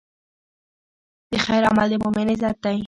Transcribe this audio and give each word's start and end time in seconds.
د 1.31 1.31
خیر 1.45 1.63
عمل 1.69 1.87
د 1.91 1.93
مؤمن 2.03 2.27
عزت 2.33 2.55
دی. 2.63 2.77